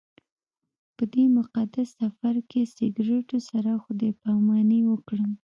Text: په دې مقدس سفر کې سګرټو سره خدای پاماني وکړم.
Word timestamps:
په 0.95 1.03
دې 1.13 1.25
مقدس 1.37 1.87
سفر 2.01 2.35
کې 2.49 2.61
سګرټو 2.75 3.37
سره 3.49 3.71
خدای 3.83 4.11
پاماني 4.21 4.81
وکړم. 4.91 5.31